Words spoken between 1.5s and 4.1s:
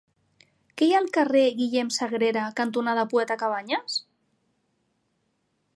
Guillem Sagrera cantonada Poeta Cabanyes?